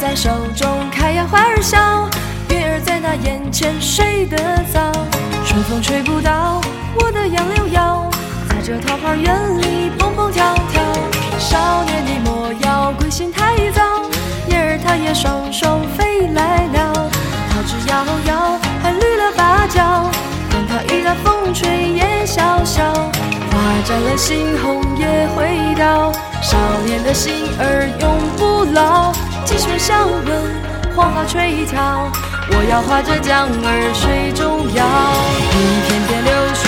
[0.00, 2.08] 在手中开呀花儿笑，
[2.50, 4.36] 月儿在那眼前睡得
[4.72, 4.92] 早。
[5.44, 6.60] 春风吹不倒
[6.94, 8.08] 我的杨柳腰，
[8.48, 10.82] 在这桃花源里蹦蹦跳跳。
[11.38, 13.82] 少年你莫要归心太早，
[14.48, 17.10] 燕儿它也双双飞来了。
[17.50, 20.10] 桃枝摇摇，还绿了芭蕉，
[20.50, 22.82] 管它雨打风吹也潇潇。
[23.50, 23.56] 花
[23.86, 26.12] 绽了，猩红也会凋。
[26.48, 29.12] 少年的心儿永不老，
[29.44, 30.24] 鸡犬相闻，
[30.94, 31.74] 黄花垂髫。
[32.52, 34.86] 我要划着桨儿水中摇，
[35.50, 36.65] 一片片柳絮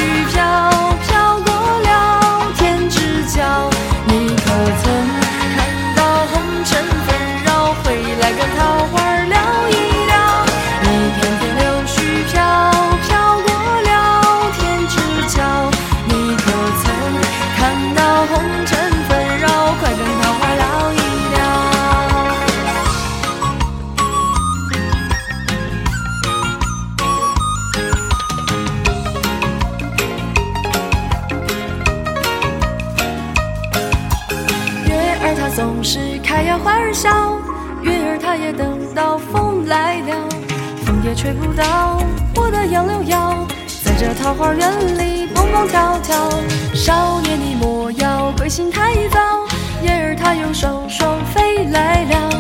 [35.58, 37.10] 总是开呀花儿笑，
[37.82, 40.28] 月儿它也等到风来了，
[40.86, 41.98] 风也吹不倒
[42.36, 43.44] 我的杨柳腰，
[43.82, 46.30] 在这桃花源里蹦蹦跳跳。
[46.76, 49.18] 少年你莫要归心太早，
[49.82, 52.30] 燕儿它又双双飞来了，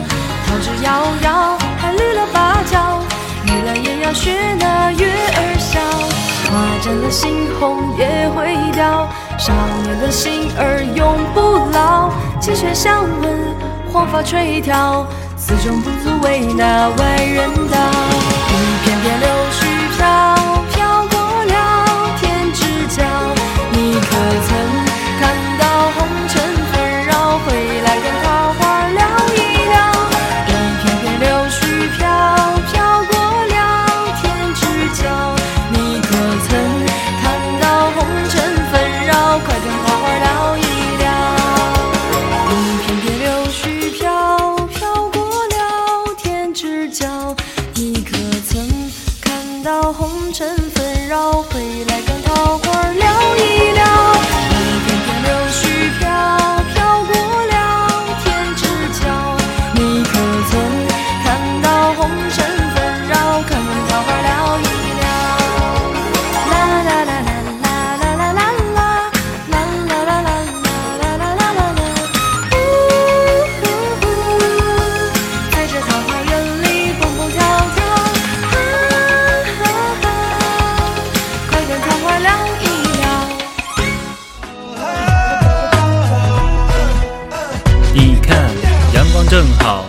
[0.46, 3.00] 桃枝摇摇，还绿了芭蕉，
[3.46, 4.30] 玉兰也要学
[4.60, 5.80] 那月儿笑。
[6.52, 6.54] 花
[6.86, 9.08] 绽了，新红也会凋。
[9.36, 9.52] 少
[9.82, 12.10] 年的心儿永不老，
[12.48, 13.54] 鸡犬相闻，
[13.92, 15.04] 黄发垂髫，
[15.36, 17.76] 此中不足为那外人道。
[18.48, 19.77] 一片片柳絮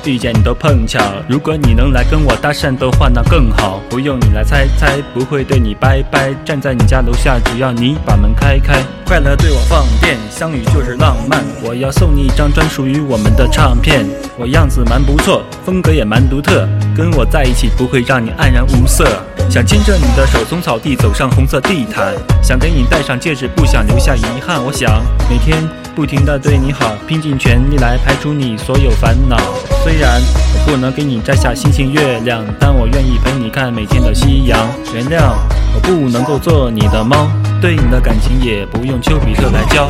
[0.06, 1.00] 遇见你都碰巧。
[1.28, 3.82] 如果你能来跟我搭讪的话，那更好。
[3.90, 6.34] 不用你来猜猜，不会对你拜拜。
[6.46, 8.84] 站在你家楼下，只要你把门开开。
[9.06, 11.44] 快乐对我放电，相遇就是浪漫。
[11.64, 14.06] 我要送你一张专属于我们的唱片。
[14.38, 19.06] 我样子蛮不错，风格也蛮独特，跟我在一起不会让你黯然无色。
[19.50, 24.64] 想牵着你的手从草地走上红色地毯，想给你戴上戒指，不想留下遗憾。
[24.64, 29.38] 我想每天不停地对你好，拼尽全力来排除你所有烦恼。
[29.84, 34.58] 虽然我不能给你摘下星星月亮，但我愿意陪你看每天的夕阳。
[34.94, 35.34] 原谅
[35.74, 37.30] 我不能够做你的猫，
[37.62, 39.90] 对你的感情也不用丘比特来教。